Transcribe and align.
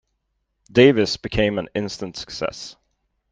Davis 0.71 1.15
became 1.17 1.59
an 1.59 1.69
instant 1.75 2.17
success. 2.17 2.75